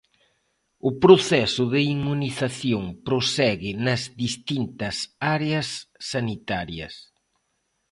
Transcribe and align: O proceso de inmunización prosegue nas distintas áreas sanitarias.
O 0.89 0.91
proceso 1.03 1.63
de 1.73 1.81
inmunización 1.95 2.83
prosegue 3.07 3.71
nas 3.85 4.01
distintas 4.23 4.95
áreas 5.35 5.67
sanitarias. 6.11 6.93